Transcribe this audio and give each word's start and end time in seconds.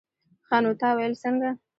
ښه 0.47 0.57
نو 0.63 0.71
تا 0.79 0.89
ويل 0.97 1.13
څنگه. 1.21 1.51